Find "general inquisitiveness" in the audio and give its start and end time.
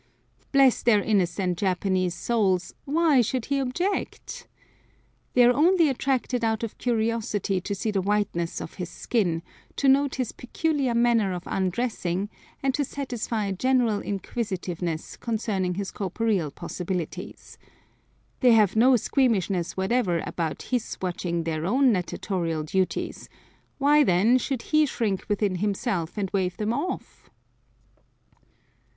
13.53-15.17